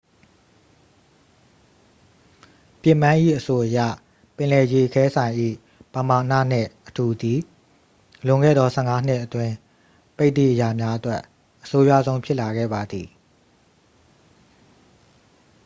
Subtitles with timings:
[2.81, 3.79] ပစ်မန်း၏အဆိုအရ
[4.35, 5.33] ပင်လယ်ရေခဲစိုင်၏
[5.93, 7.39] ပမာဏနှင့်အထူသည်
[8.25, 9.53] လွန်ခဲ့သော 15 နှစ်အတွင်း
[10.17, 11.21] ပိတ်သည့်အရာများအတွက်
[11.63, 13.07] အဆိုးရွားဆုံးဖြစ်လာခဲ့ပါသည်